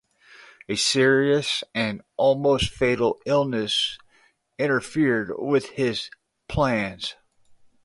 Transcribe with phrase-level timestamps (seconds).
[0.67, 3.99] A serious and almost fatal illness
[4.57, 6.09] interfered with his
[6.47, 7.13] plans.